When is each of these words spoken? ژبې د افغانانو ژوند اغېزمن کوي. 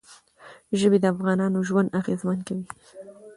ژبې 0.79 0.97
د 1.01 1.05
افغانانو 1.13 1.65
ژوند 1.67 1.93
اغېزمن 1.99 2.39
کوي. 2.47 2.65